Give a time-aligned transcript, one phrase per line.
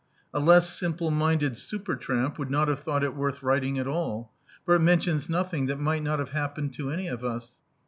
[0.33, 4.31] A less simple minded supertramp would not have thou^t it worth writing at all;
[4.65, 7.51] for it mentions nothing that might not have happened to any of us.